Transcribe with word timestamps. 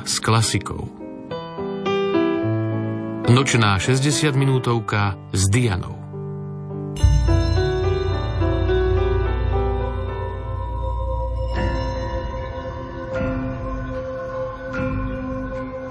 Pohoda 0.00 0.08
s 0.08 0.16
klasikou. 0.20 0.88
Nočná 3.28 3.76
60 3.76 4.32
minútovka 4.32 5.12
s 5.32 5.44
Dianou. 5.52 5.99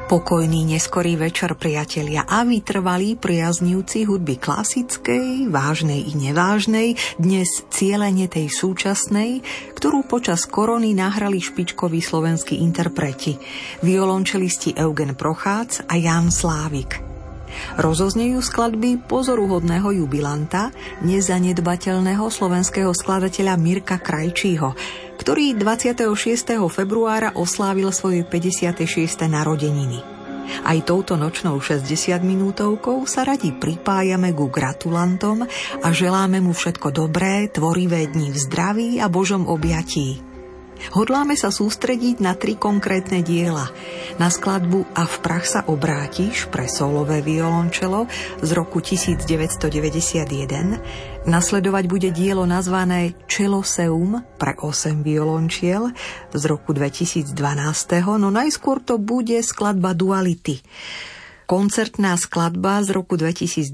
Pokojný 0.09 0.65
neskorý 0.65 1.21
večer, 1.21 1.53
priatelia, 1.53 2.25
a 2.25 2.41
vytrvalí 2.41 3.13
priaznivci 3.13 4.09
hudby 4.09 4.41
klasickej, 4.41 5.45
vážnej 5.53 6.01
i 6.01 6.17
nevážnej, 6.17 6.97
dnes 7.21 7.61
cieľene 7.69 8.25
tej 8.25 8.49
súčasnej, 8.49 9.45
ktorú 9.77 10.09
počas 10.09 10.49
korony 10.49 10.97
nahrali 10.97 11.37
špičkoví 11.37 12.01
slovenskí 12.01 12.57
interpreti, 12.57 13.37
violončelisti 13.85 14.73
Eugen 14.81 15.13
Prochác 15.13 15.85
a 15.85 15.93
Jan 15.93 16.33
Slávik. 16.33 17.05
Rozoznejú 17.77 18.41
skladby 18.41 19.05
pozoruhodného 19.05 19.93
jubilanta, 19.93 20.73
nezanedbateľného 21.05 22.25
slovenského 22.33 22.89
skladateľa 22.97 23.53
Mirka 23.61 24.01
Krajčího, 24.01 24.73
ktorý 25.29 25.61
26. 25.61 26.57
februára 26.73 27.37
oslávil 27.37 27.93
svoje 27.93 28.25
56. 28.25 29.29
narodeniny. 29.29 30.01
Aj 30.65 30.73
touto 30.81 31.21
nočnou 31.21 31.61
60 31.61 31.85
minútovkou 32.25 33.05
sa 33.05 33.21
radi 33.21 33.53
pripájame 33.53 34.33
ku 34.33 34.49
gratulantom 34.49 35.45
a 35.85 35.87
želáme 35.93 36.41
mu 36.41 36.49
všetko 36.49 36.89
dobré, 36.89 37.45
tvorivé 37.45 38.09
dni 38.09 38.33
v 38.33 38.37
zdraví 38.41 38.89
a 38.97 39.05
Božom 39.05 39.45
objatí. 39.45 40.17
Hodláme 40.97 41.37
sa 41.37 41.53
sústrediť 41.53 42.25
na 42.25 42.33
tri 42.33 42.57
konkrétne 42.57 43.21
diela. 43.21 43.69
Na 44.17 44.33
skladbu 44.33 44.97
A 44.97 45.05
v 45.05 45.15
prach 45.21 45.45
sa 45.45 45.61
obrátiš 45.69 46.49
pre 46.49 46.65
solové 46.65 47.21
violončelo 47.21 48.09
z 48.41 48.49
roku 48.57 48.81
1991. 48.81 51.08
Nasledovať 51.27 51.83
bude 51.91 52.09
dielo 52.15 52.47
nazvané 52.47 53.11
Čeloseum 53.27 54.23
pre 54.39 54.55
8 54.55 55.03
violončiel 55.03 55.91
z 56.31 56.43
roku 56.47 56.71
2012. 56.71 57.35
No 58.15 58.31
najskôr 58.31 58.79
to 58.79 58.95
bude 58.95 59.35
skladba 59.43 59.91
Duality 59.91 60.63
koncertná 61.49 62.13
skladba 62.13 62.85
z 62.85 62.93
roku 62.93 63.17
2022 63.17 63.73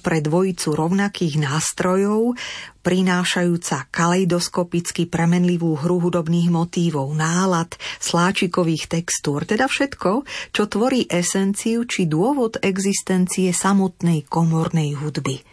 pre 0.00 0.24
dvojicu 0.24 0.72
rovnakých 0.72 1.44
nástrojov, 1.44 2.40
prinášajúca 2.80 3.92
kaleidoskopicky 3.92 5.12
premenlivú 5.12 5.76
hru 5.76 6.00
hudobných 6.00 6.48
motívov, 6.48 7.12
nálad, 7.12 7.76
sláčikových 8.00 8.88
textúr, 8.88 9.44
teda 9.44 9.68
všetko, 9.68 10.24
čo 10.56 10.62
tvorí 10.64 11.04
esenciu 11.04 11.84
či 11.84 12.08
dôvod 12.08 12.56
existencie 12.64 13.52
samotnej 13.52 14.24
komornej 14.24 14.96
hudby. 14.96 15.44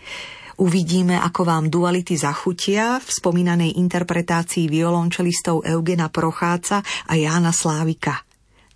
Uvidíme, 0.60 1.16
ako 1.16 1.48
vám 1.48 1.72
duality 1.72 2.20
zachutia. 2.20 3.00
V 3.00 3.08
spomínanej 3.08 3.80
interpretácii 3.80 4.68
violončelistov 4.68 5.64
Eugena 5.64 6.12
Procháca 6.12 6.84
a 6.84 7.14
Jána 7.16 7.56
Slávika– 7.56 8.20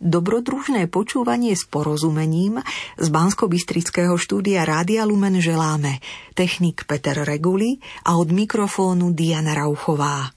dobrodružné 0.03 0.92
počúvanie 0.92 1.56
s 1.56 1.64
porozumením 1.64 2.59
z 3.00 3.08
bansko 3.08 3.48
štúdia 4.20 4.67
Rádia 4.67 5.08
Lumen 5.08 5.40
želáme. 5.40 6.03
Technik 6.36 6.84
Peter 6.84 7.23
Reguli 7.23 7.80
a 8.03 8.19
od 8.19 8.29
mikrofónu 8.35 9.16
Diana 9.16 9.56
Rauchová. 9.56 10.33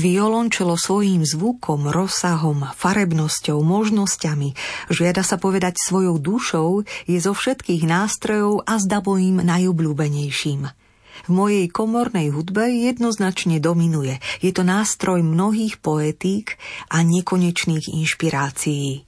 Violončelo 0.00 0.80
svojím 0.80 1.28
zvukom, 1.28 1.92
rozsahom, 1.92 2.64
farebnosťou, 2.72 3.60
možnosťami, 3.60 4.56
žiada 4.88 5.20
sa 5.20 5.36
povedať 5.36 5.76
svojou 5.76 6.16
dušou, 6.16 6.88
je 7.04 7.20
zo 7.20 7.36
všetkých 7.36 7.84
nástrojov 7.84 8.64
a 8.64 8.80
zda 8.80 9.04
najobľúbenejším. 9.44 10.72
V 11.28 11.28
mojej 11.28 11.68
komornej 11.68 12.32
hudbe 12.32 12.72
jednoznačne 12.80 13.60
dominuje. 13.60 14.16
Je 14.40 14.56
to 14.56 14.64
nástroj 14.64 15.20
mnohých 15.20 15.76
poetík 15.84 16.56
a 16.88 17.04
nekonečných 17.04 17.92
inšpirácií. 17.92 19.04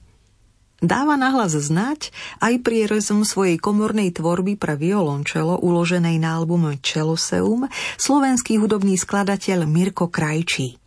Dáva 0.77 1.17
nahlas 1.17 1.57
znať 1.57 2.13
aj 2.37 2.61
prierezom 2.61 3.25
svojej 3.25 3.57
komornej 3.57 4.13
tvorby 4.13 4.61
pre 4.61 4.77
violončelo 4.77 5.57
uloženej 5.57 6.21
na 6.21 6.37
albume 6.37 6.77
Čeloseum 6.77 7.65
slovenský 7.97 8.61
hudobný 8.61 8.93
skladateľ 8.93 9.65
Mirko 9.65 10.13
Krajčí. 10.13 10.82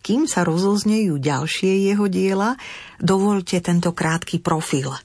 Kým 0.00 0.24
sa 0.24 0.48
rozoznejú 0.48 1.20
ďalšie 1.20 1.92
jeho 1.92 2.08
diela, 2.08 2.56
dovolte 2.96 3.60
tento 3.60 3.92
krátky 3.92 4.40
profil. 4.40 4.96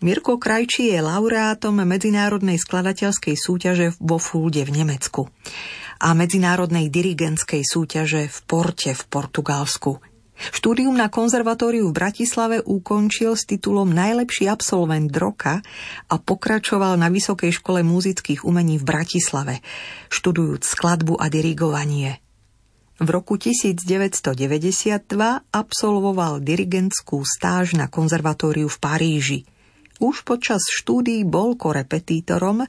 Mirko 0.00 0.40
Krajčí 0.40 0.92
je 0.92 1.00
laureátom 1.00 1.84
medzinárodnej 1.84 2.56
skladateľskej 2.56 3.36
súťaže 3.36 3.86
vo 4.00 4.16
Fulde 4.16 4.64
v 4.64 4.80
Nemecku 4.80 5.28
a 6.00 6.16
medzinárodnej 6.16 6.88
dirigentskej 6.88 7.62
súťaže 7.64 8.28
v 8.28 8.38
Porte 8.48 8.92
v 8.96 9.02
Portugalsku. 9.08 10.00
Štúdium 10.34 10.98
na 10.98 11.06
konzervatóriu 11.06 11.86
v 11.88 11.96
Bratislave 11.96 12.58
ukončil 12.58 13.38
s 13.38 13.46
titulom 13.46 13.94
Najlepší 13.94 14.50
absolvent 14.50 15.14
roka 15.14 15.62
a 16.10 16.14
pokračoval 16.18 16.98
na 16.98 17.06
Vysokej 17.06 17.54
škole 17.54 17.86
muzických 17.86 18.42
umení 18.42 18.82
v 18.82 18.84
Bratislave, 18.88 19.62
študujúc 20.10 20.66
skladbu 20.66 21.14
a 21.22 21.30
dirigovanie– 21.30 22.18
V 22.94 23.08
roku 23.10 23.34
1992 23.34 25.02
absolvoval 25.50 26.38
dirigentskú 26.38 27.26
stáž 27.26 27.74
na 27.74 27.90
konzervatóriu 27.90 28.70
v 28.70 28.78
Paríži. 28.78 29.40
Už 29.98 30.22
počas 30.22 30.62
štúdií 30.70 31.26
bol 31.26 31.58
korepetítorom, 31.58 32.66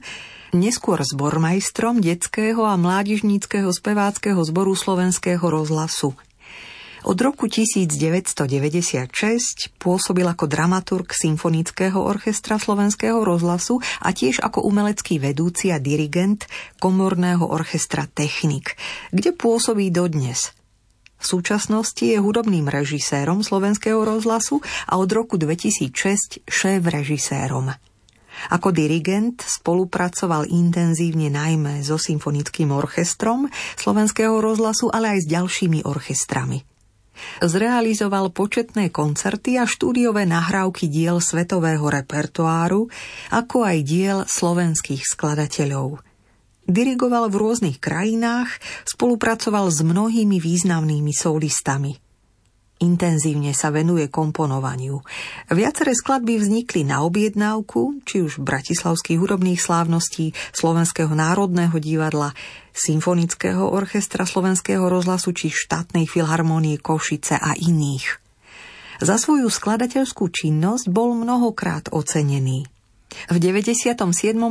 neskôr 0.50 0.98
zbormajstrom 1.06 2.02
detského 2.02 2.66
a 2.66 2.74
mládežníckého 2.74 3.70
speváckého 3.70 4.42
zboru 4.42 4.74
slovenského 4.74 5.46
rozhlasu. 5.46 6.18
Od 7.06 7.14
roku 7.22 7.46
1996 7.46 9.14
pôsobil 9.78 10.26
ako 10.26 10.50
dramaturg 10.50 11.14
Symfonického 11.14 12.02
orchestra 12.02 12.58
Slovenského 12.58 13.22
rozhlasu 13.22 13.78
a 14.02 14.10
tiež 14.10 14.42
ako 14.42 14.66
umelecký 14.66 15.22
vedúci 15.22 15.70
a 15.70 15.78
dirigent 15.78 16.50
Komorného 16.82 17.46
orchestra 17.46 18.10
Technik, 18.10 18.74
kde 19.14 19.30
pôsobí 19.38 19.94
dodnes. 19.94 20.50
V 21.22 21.24
súčasnosti 21.38 22.02
je 22.02 22.18
hudobným 22.18 22.66
režisérom 22.66 23.46
Slovenského 23.46 24.02
rozhlasu 24.02 24.58
a 24.90 24.98
od 24.98 25.06
roku 25.06 25.38
2006 25.38 26.42
šéf-režisérom. 26.42 27.70
Ako 28.50 28.74
dirigent 28.74 29.46
spolupracoval 29.46 30.50
intenzívne 30.50 31.30
najmä 31.30 31.86
so 31.86 32.02
symfonickým 32.02 32.74
orchestrom 32.74 33.46
Slovenského 33.78 34.42
rozhlasu, 34.42 34.90
ale 34.90 35.14
aj 35.14 35.18
s 35.22 35.30
ďalšími 35.30 35.86
orchestrami. 35.86 36.75
Zrealizoval 37.42 38.30
početné 38.30 38.94
koncerty 38.94 39.60
a 39.60 39.64
štúdiové 39.64 40.24
nahrávky 40.24 40.88
diel 40.88 41.18
svetového 41.20 41.84
repertoáru, 41.86 42.88
ako 43.32 43.56
aj 43.64 43.78
diel 43.84 44.18
slovenských 44.28 45.02
skladateľov. 45.04 46.00
Dirigoval 46.66 47.30
v 47.30 47.38
rôznych 47.38 47.78
krajinách, 47.78 48.50
spolupracoval 48.84 49.70
s 49.70 49.86
mnohými 49.86 50.42
významnými 50.42 51.14
solistami– 51.14 51.94
Intenzívne 52.76 53.56
sa 53.56 53.72
venuje 53.72 54.12
komponovaniu. 54.12 55.00
Viaceré 55.48 55.96
skladby 55.96 56.36
vznikli 56.36 56.84
na 56.84 57.08
objednávku, 57.08 58.04
či 58.04 58.20
už 58.20 58.36
bratislavských 58.44 59.16
hudobných 59.16 59.56
slávností, 59.56 60.36
Slovenského 60.52 61.08
národného 61.16 61.72
divadla, 61.80 62.36
Symfonického 62.76 63.72
orchestra 63.72 64.28
Slovenského 64.28 64.84
rozhlasu 64.84 65.32
či 65.32 65.48
štátnej 65.48 66.04
filharmonie 66.04 66.76
Košice 66.76 67.40
a 67.40 67.56
iných. 67.56 68.20
Za 69.00 69.16
svoju 69.16 69.48
skladateľskú 69.48 70.28
činnosť 70.28 70.92
bol 70.92 71.16
mnohokrát 71.16 71.88
ocenený. 71.88 72.68
V 73.32 73.36
97. 73.40 73.96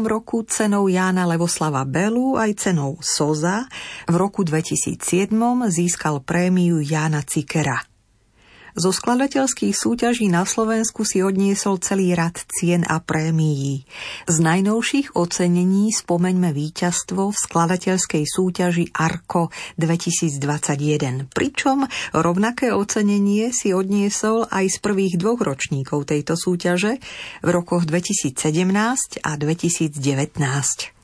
roku 0.09 0.41
cenou 0.49 0.89
Jána 0.89 1.29
Levoslava 1.29 1.85
Belu 1.85 2.33
aj 2.33 2.65
cenou 2.65 2.97
Soza 2.97 3.69
v 4.09 4.15
roku 4.17 4.41
2007 4.41 5.29
získal 5.69 6.25
prémiu 6.25 6.81
Jána 6.81 7.21
Cikera– 7.21 7.77
zo 8.75 8.91
skladateľských 8.91 9.71
súťaží 9.71 10.27
na 10.27 10.43
Slovensku 10.43 11.07
si 11.07 11.23
odniesol 11.23 11.79
celý 11.79 12.11
rad 12.11 12.35
cien 12.51 12.83
a 12.83 12.99
prémií. 12.99 13.87
Z 14.27 14.37
najnovších 14.43 15.15
ocenení 15.15 15.95
spomeňme 15.95 16.51
víťazstvo 16.51 17.31
v 17.31 17.37
skladateľskej 17.37 18.23
súťaži 18.27 18.91
ARKO 18.91 19.49
2021, 19.79 21.31
pričom 21.31 21.87
rovnaké 22.11 22.75
ocenenie 22.75 23.55
si 23.55 23.71
odniesol 23.71 24.47
aj 24.51 24.75
z 24.75 24.77
prvých 24.83 25.15
dvoch 25.19 25.39
ročníkov 25.43 26.07
tejto 26.11 26.35
súťaže 26.35 26.99
v 27.43 27.49
rokoch 27.49 27.87
2017 27.87 29.23
a 29.23 29.31
2019. 29.35 30.94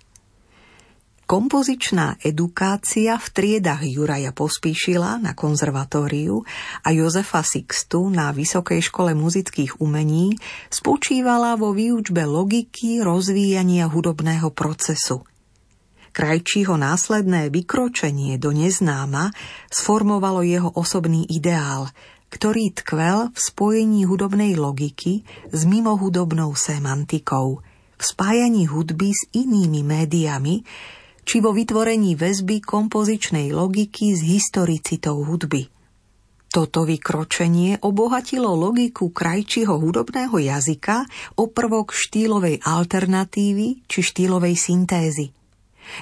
Kompozičná 1.32 2.20
edukácia 2.28 3.16
v 3.16 3.28
triedach 3.32 3.88
Juraja 3.88 4.36
Pospíšila 4.36 5.16
na 5.16 5.32
konzervatóriu 5.32 6.44
a 6.84 6.92
Jozefa 6.92 7.40
Sixtu 7.40 8.12
na 8.12 8.36
Vysokej 8.36 8.84
škole 8.84 9.16
muzických 9.16 9.80
umení 9.80 10.36
spočívala 10.68 11.56
vo 11.56 11.72
výučbe 11.72 12.28
logiky 12.28 13.00
rozvíjania 13.00 13.88
hudobného 13.88 14.52
procesu. 14.52 15.24
Krajčího 16.12 16.76
následné 16.76 17.48
vykročenie 17.48 18.36
do 18.36 18.52
neznáma 18.52 19.32
sformovalo 19.72 20.44
jeho 20.44 20.68
osobný 20.76 21.32
ideál, 21.32 21.88
ktorý 22.28 22.76
tkvel 22.76 23.32
v 23.32 23.40
spojení 23.40 24.04
hudobnej 24.04 24.60
logiky 24.60 25.24
s 25.48 25.64
mimohudobnou 25.64 26.52
semantikou, 26.60 27.64
v 27.96 28.04
spájaní 28.04 28.68
hudby 28.68 29.16
s 29.16 29.32
inými 29.32 29.80
médiami, 29.88 30.68
či 31.26 31.40
vo 31.40 31.54
vytvorení 31.56 32.18
väzby 32.18 32.62
kompozičnej 32.62 33.54
logiky 33.54 34.14
s 34.16 34.22
historicitou 34.26 35.24
hudby. 35.26 35.70
Toto 36.52 36.84
vykročenie 36.84 37.80
obohatilo 37.80 38.52
logiku 38.60 39.08
krajčího 39.16 39.72
hudobného 39.72 40.36
jazyka 40.36 41.08
o 41.40 41.48
prvok 41.48 41.96
štýlovej 41.96 42.60
alternatívy 42.60 43.88
či 43.88 44.00
štýlovej 44.04 44.60
syntézy. 44.60 45.32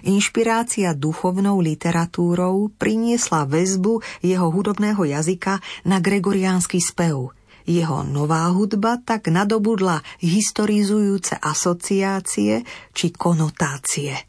Inšpirácia 0.09 0.97
duchovnou 0.97 1.61
literatúrou 1.61 2.73
priniesla 2.81 3.45
väzbu 3.45 4.01
jeho 4.25 4.47
hudobného 4.49 5.05
jazyka 5.05 5.61
na 5.85 6.01
gregoriánsky 6.01 6.81
spev. 6.81 7.29
Jeho 7.69 8.01
nová 8.01 8.49
hudba 8.49 8.97
tak 8.97 9.29
nadobudla 9.29 10.01
historizujúce 10.17 11.37
asociácie 11.37 12.65
či 12.89 13.07
konotácie. 13.13 14.28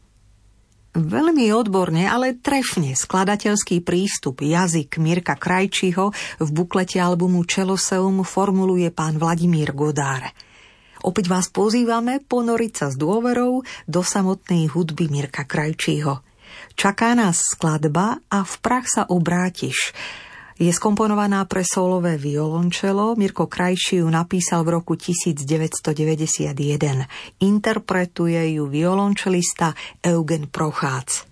Veľmi 0.91 1.55
odborne, 1.55 2.03
ale 2.03 2.35
trefne 2.35 2.99
skladateľský 2.99 3.79
prístup 3.79 4.43
jazyk 4.43 4.99
Mirka 4.99 5.39
Krajčího 5.39 6.11
v 6.43 6.49
buklete 6.51 6.99
albumu 6.99 7.47
Čeloseum 7.47 8.27
formuluje 8.27 8.91
pán 8.91 9.15
Vladimír 9.15 9.71
Godár. 9.71 10.27
Opäť 11.07 11.31
vás 11.31 11.47
pozývame 11.47 12.19
ponoriť 12.19 12.73
sa 12.75 12.87
s 12.91 12.99
dôverou 12.99 13.63
do 13.87 14.01
samotnej 14.03 14.67
hudby 14.67 15.07
Mirka 15.07 15.47
Krajčího. 15.47 16.19
Čaká 16.75 17.15
nás 17.15 17.39
skladba 17.39 18.19
a 18.27 18.43
v 18.43 18.53
prach 18.59 18.91
sa 18.91 19.07
obrátiš. 19.07 19.95
Je 20.61 20.69
skomponovaná 20.69 21.41
pre 21.49 21.65
solové 21.65 22.21
violončelo. 22.21 23.17
Mirko 23.17 23.49
Krajší 23.49 24.05
ju 24.05 24.09
napísal 24.13 24.61
v 24.61 24.77
roku 24.77 24.93
1991. 24.93 26.53
Interpretuje 27.41 28.53
ju 28.53 28.69
violončelista 28.69 29.73
Eugen 30.05 30.53
Prochác. 30.53 31.30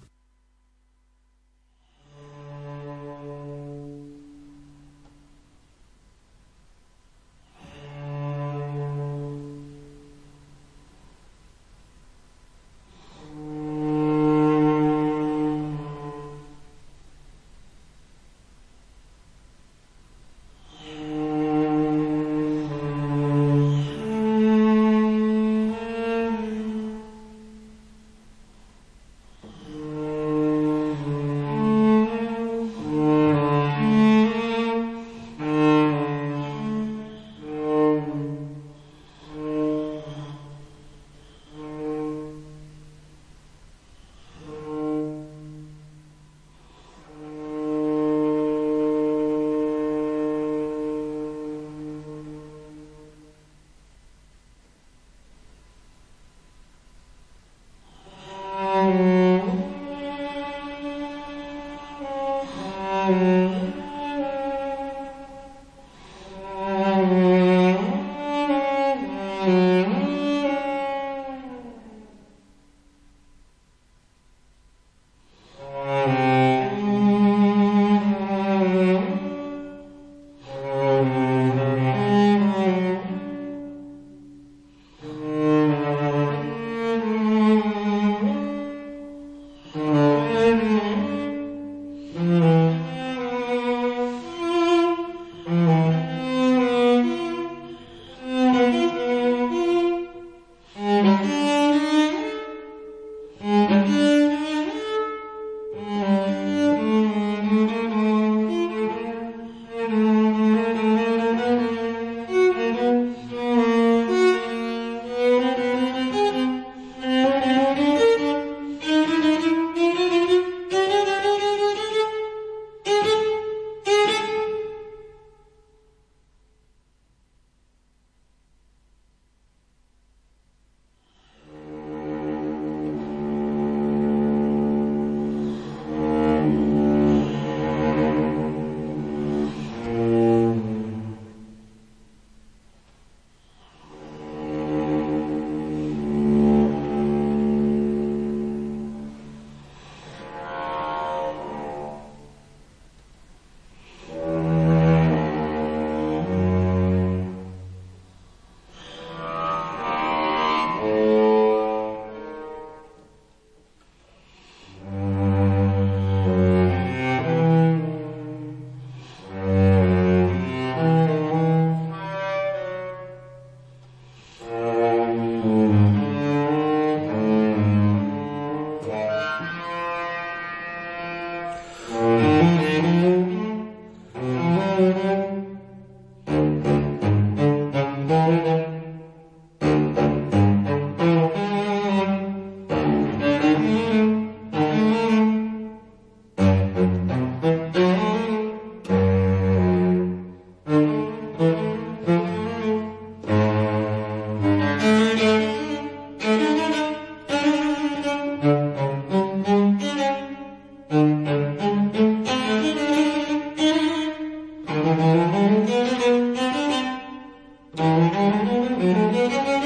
Thank 217.89 219.53
you. 219.53 219.58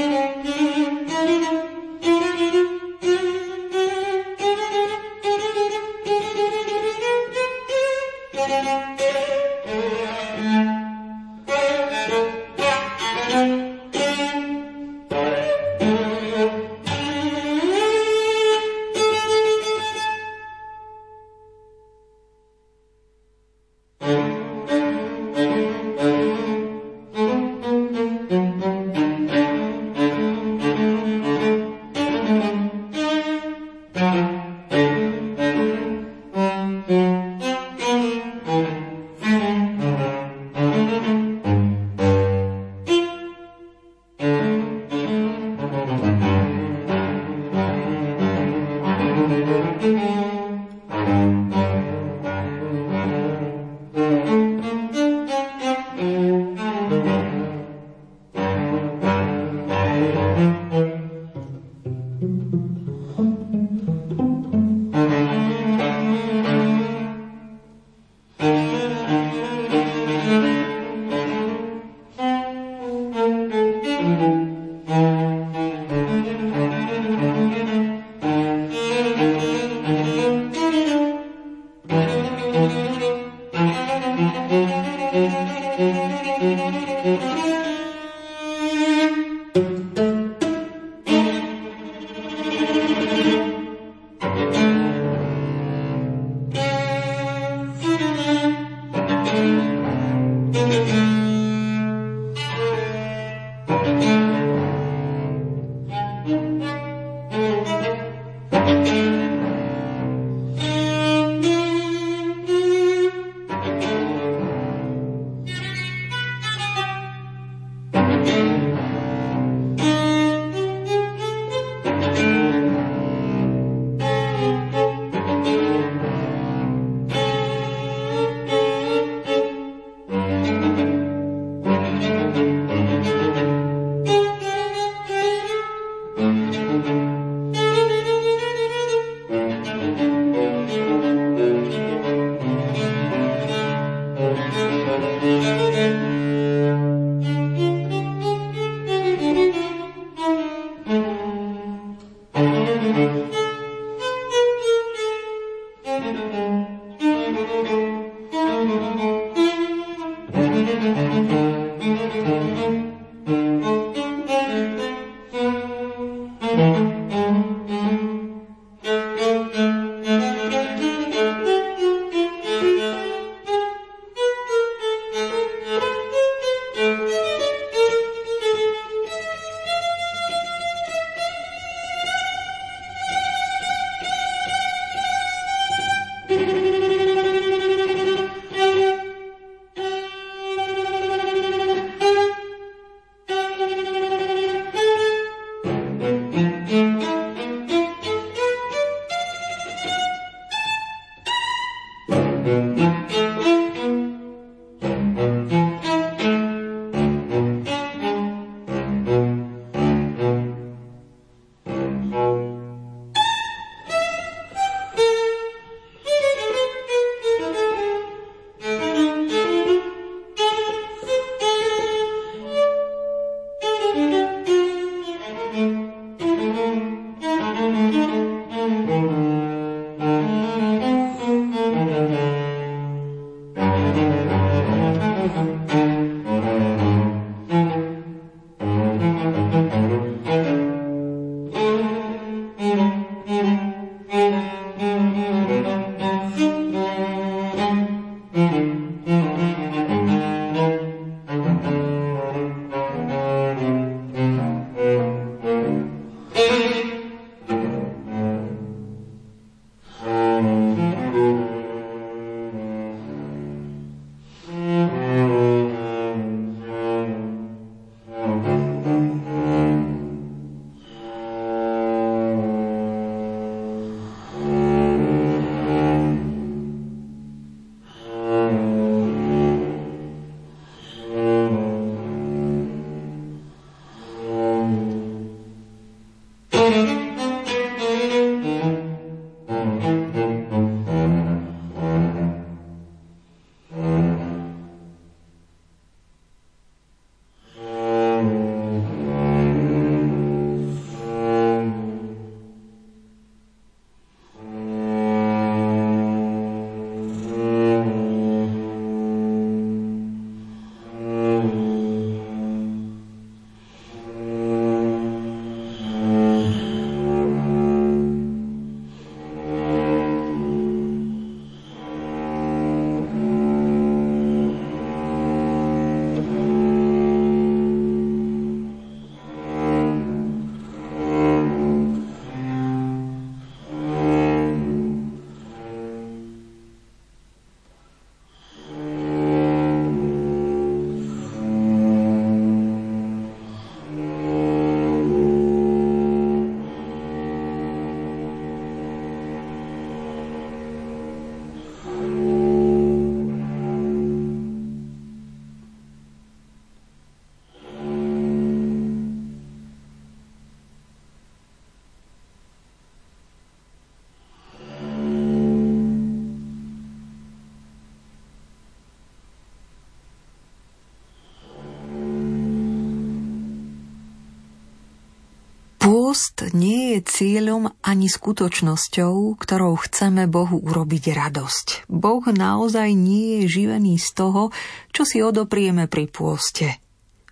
Nie 376.52 376.98
je 376.98 377.00
cieľom 377.08 377.72
ani 377.80 378.12
skutočnosťou, 378.12 379.40
ktorou 379.40 379.80
chceme 379.80 380.28
Bohu 380.28 380.60
urobiť 380.60 381.16
radosť. 381.16 381.88
Boh 381.88 382.24
naozaj 382.28 382.92
nie 382.92 383.48
je 383.48 383.64
živený 383.64 383.96
z 383.96 384.10
toho, 384.12 384.52
čo 384.92 385.08
si 385.08 385.24
odoprieme 385.24 385.88
pri 385.88 386.12
pôste. 386.12 386.84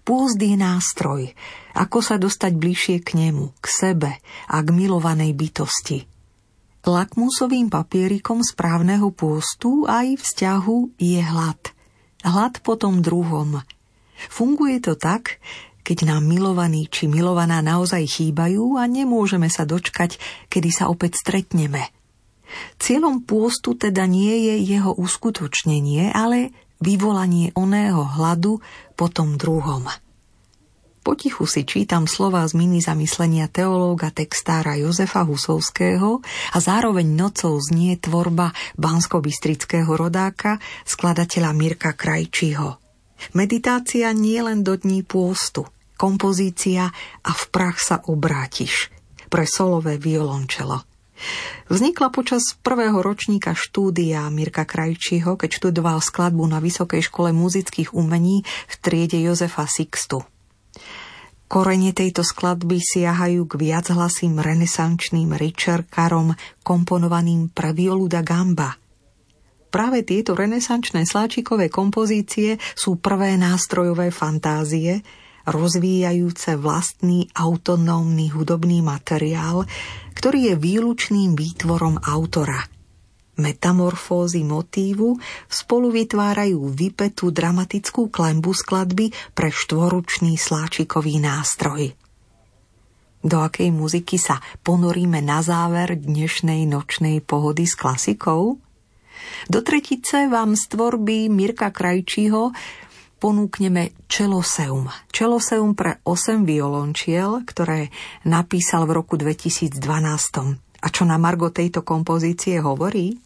Pôst 0.02 0.39
je 0.39 0.56
nástroj, 0.56 1.36
ako 1.76 2.00
sa 2.00 2.15
dostať 2.15 2.52
bližšie 2.58 2.97
k 3.06 3.10
nemu, 3.28 3.54
k 3.60 3.65
sebe 3.69 4.12
a 4.50 4.58
k 4.63 4.67
milovanej 4.71 5.36
bytosti. 5.36 6.08
Lakmusovým 6.82 7.69
papierikom 7.69 8.41
správneho 8.41 9.13
pôstu 9.13 9.86
aj 9.86 10.17
vzťahu 10.17 10.97
je 10.97 11.21
hlad. 11.21 11.62
Hlad 12.26 12.58
potom 12.65 13.06
druhom. 13.06 13.62
Funguje 14.30 14.82
to 14.82 14.97
tak, 14.97 15.38
keď 15.82 16.10
nám 16.10 16.24
milovaní 16.26 16.88
či 16.89 17.10
milovaná 17.10 17.62
naozaj 17.62 18.06
chýbajú 18.06 18.78
a 18.78 18.86
nemôžeme 18.86 19.50
sa 19.50 19.65
dočkať, 19.65 20.17
kedy 20.50 20.70
sa 20.70 20.89
opäť 20.89 21.22
stretneme. 21.22 21.89
Cieľom 22.78 23.24
pôstu 23.24 23.80
teda 23.80 24.04
nie 24.10 24.52
je 24.52 24.56
jeho 24.76 24.91
uskutočnenie, 24.96 26.12
ale 26.12 26.52
vyvolanie 26.84 27.56
oného 27.56 28.04
hladu 28.04 28.60
po 28.98 29.08
tom 29.08 29.38
druhom. 29.38 29.88
Potichu 31.02 31.50
si 31.50 31.65
čítam 31.65 32.06
slova 32.06 32.46
z 32.46 32.54
mini 32.54 32.78
zamyslenia 32.78 33.50
teológa 33.50 34.13
textára 34.13 34.78
Jozefa 34.78 35.26
Husovského 35.26 36.22
a 36.54 36.58
zároveň 36.62 37.10
nocou 37.10 37.58
znie 37.58 37.98
tvorba 37.98 38.54
bansko-bystrického 38.78 39.89
rodáka, 39.89 40.62
skladateľa 40.86 41.58
Mirka 41.58 41.98
Krajčího. 41.98 42.81
Meditácia 43.38 44.10
nie 44.12 44.42
len 44.42 44.66
do 44.66 44.76
dní 44.76 45.06
pôstu, 45.06 45.70
kompozícia 45.96 46.90
a 47.22 47.32
v 47.32 47.44
prach 47.54 47.78
sa 47.78 48.02
obrátiš 48.10 48.90
pre 49.32 49.46
solové 49.46 50.02
violončelo. 50.02 50.82
Vznikla 51.70 52.10
počas 52.10 52.58
prvého 52.66 52.98
ročníka 53.00 53.54
štúdia 53.54 54.26
Mirka 54.34 54.66
Krajčího, 54.66 55.38
keď 55.38 55.50
študoval 55.62 56.02
skladbu 56.02 56.44
na 56.50 56.58
Vysokej 56.58 57.06
škole 57.06 57.30
muzických 57.30 57.94
umení 57.94 58.42
v 58.44 58.76
triede 58.82 59.22
Jozefa 59.22 59.70
Sixtu. 59.70 60.26
Korene 61.46 61.94
tejto 61.94 62.26
skladby 62.26 62.82
siahajú 62.82 63.46
k 63.46 63.54
viachlasým 63.60 64.42
renesančným 64.42 65.36
Richard-karom 65.36 66.34
komponovaným 66.66 67.54
pre 67.54 67.76
violu 67.78 68.10
da 68.10 68.26
gamba– 68.26 68.76
Práve 69.72 70.04
tieto 70.04 70.36
renesančné 70.36 71.08
sláčikové 71.08 71.72
kompozície 71.72 72.60
sú 72.76 73.00
prvé 73.00 73.40
nástrojové 73.40 74.12
fantázie, 74.12 75.00
rozvíjajúce 75.48 76.60
vlastný 76.60 77.32
autonómny 77.32 78.30
hudobný 78.36 78.84
materiál, 78.84 79.64
ktorý 80.14 80.54
je 80.54 80.56
výlučným 80.60 81.34
výtvorom 81.40 82.04
autora. 82.04 82.68
Metamorfózy 83.40 84.44
motívu 84.44 85.18
spolu 85.48 85.88
vytvárajú 85.90 86.68
vypetú 86.68 87.32
dramatickú 87.32 88.12
klembu 88.12 88.52
skladby 88.52 89.10
pre 89.32 89.50
štvoručný 89.50 90.36
sláčikový 90.36 91.18
nástroj. 91.24 91.96
Do 93.24 93.38
akej 93.40 93.72
muziky 93.72 94.20
sa 94.20 94.44
ponoríme 94.68 95.24
na 95.24 95.40
záver 95.40 95.96
dnešnej 95.96 96.68
nočnej 96.68 97.24
pohody 97.24 97.66
s 97.66 97.80
klasikou? 97.80 98.60
Do 99.50 99.66
tretice 99.66 100.30
vám 100.30 100.54
z 100.54 100.64
tvorby 100.72 101.28
Mirka 101.28 101.74
Krajčího 101.74 102.54
ponúkneme 103.22 103.94
Čeloseum. 104.10 104.90
Čeloseum 105.14 105.78
pre 105.78 106.02
8 106.02 106.42
violončiel, 106.42 107.46
ktoré 107.46 107.94
napísal 108.26 108.90
v 108.90 108.98
roku 108.98 109.14
2012. 109.14 109.78
A 110.82 110.88
čo 110.90 111.06
na 111.06 111.22
Margo 111.22 111.54
tejto 111.54 111.86
kompozície 111.86 112.58
hovorí? 112.58 113.22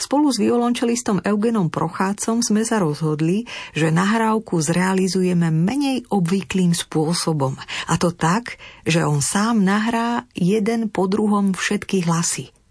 Spolu 0.00 0.32
s 0.32 0.40
violončelistom 0.40 1.20
Eugenom 1.20 1.68
Prochácom 1.68 2.40
sme 2.40 2.64
sa 2.64 2.80
rozhodli, 2.80 3.44
že 3.76 3.92
nahrávku 3.92 4.56
zrealizujeme 4.62 5.52
menej 5.52 6.08
obvyklým 6.08 6.72
spôsobom. 6.72 7.58
A 7.92 7.94
to 8.00 8.14
tak, 8.14 8.56
že 8.88 9.04
on 9.04 9.20
sám 9.20 9.60
nahrá 9.60 10.24
jeden 10.32 10.88
po 10.88 11.04
druhom 11.04 11.52
všetky 11.52 12.08
hlasy– 12.08 12.48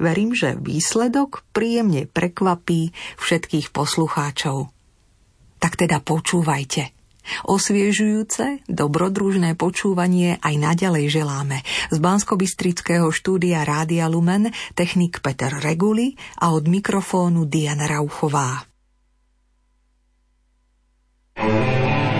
Verím, 0.00 0.32
že 0.32 0.56
výsledok 0.56 1.44
príjemne 1.52 2.08
prekvapí 2.08 2.96
všetkých 3.20 3.68
poslucháčov. 3.68 4.72
Tak 5.60 5.76
teda 5.76 6.00
počúvajte. 6.00 6.96
Osviežujúce, 7.44 8.64
dobrodružné 8.64 9.54
počúvanie 9.54 10.40
aj 10.40 10.54
naďalej 10.56 11.20
želáme. 11.20 11.60
Z 11.92 12.00
bansko 12.00 12.40
štúdia 13.12 13.62
Rádia 13.62 14.08
Lumen 14.08 14.48
technik 14.72 15.20
Peter 15.20 15.52
Reguli 15.52 16.16
a 16.40 16.56
od 16.56 16.64
mikrofónu 16.64 17.44
Diana 17.44 17.84
Rauchová. 17.86 18.64
thank 21.40 22.14
you 22.14 22.19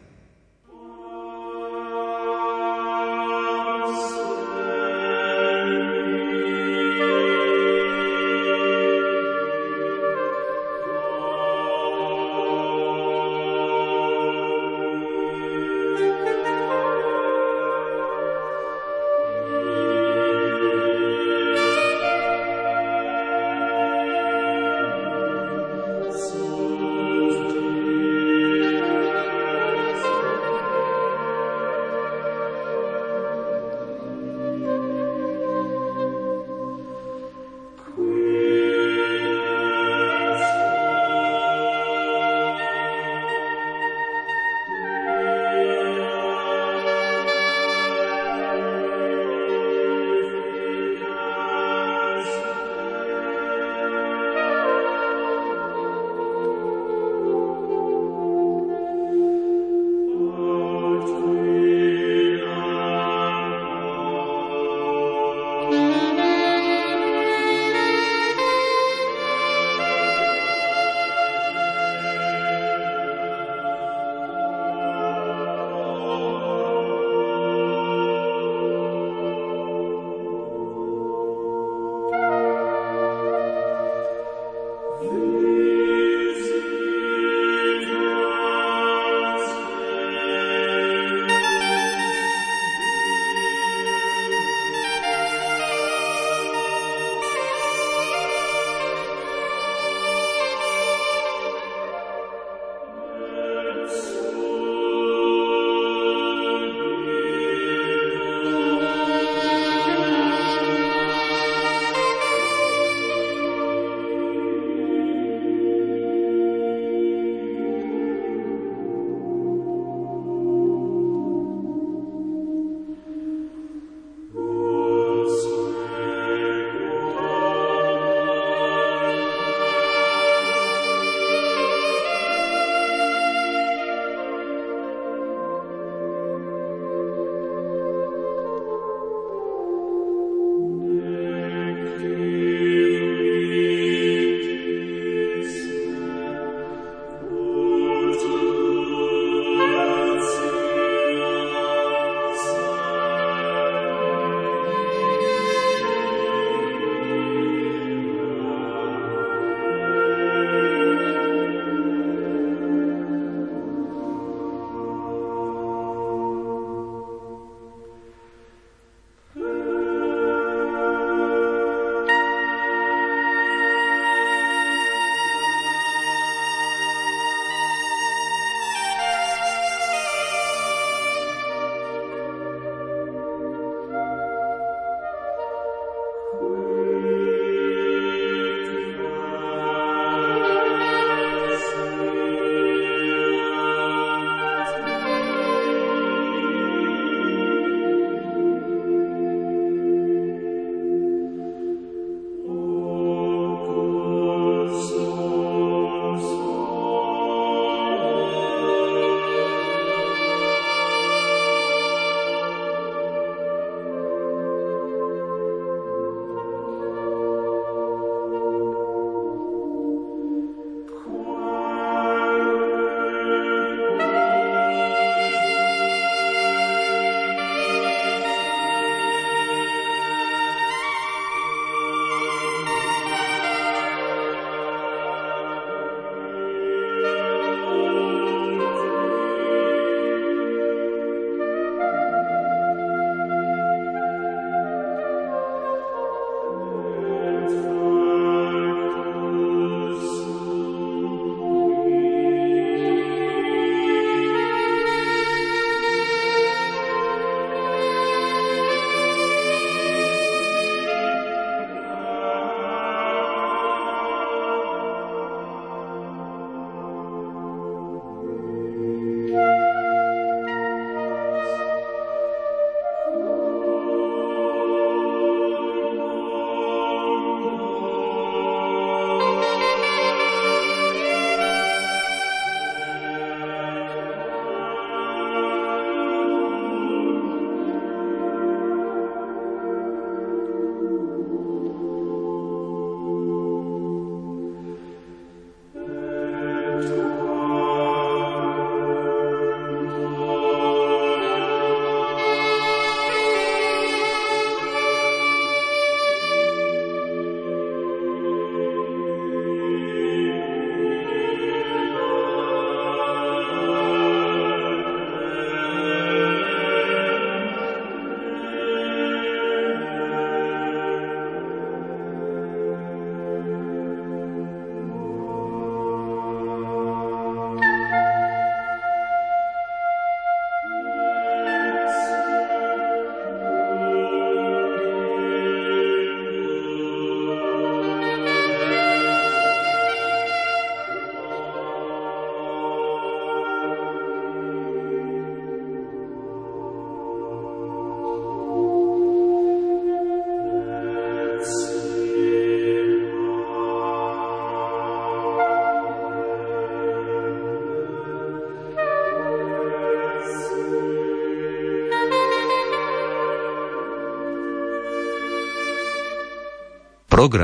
программа 367.21 367.39